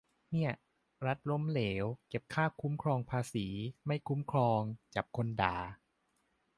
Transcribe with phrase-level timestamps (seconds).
[0.31, 0.51] เนี่ย
[1.05, 3.47] รัฐล้มเหลว เก็บค่าคุ้มครองภาษี
[3.85, 4.61] ไม่คุ้มครอง
[4.95, 5.57] จับคนด่า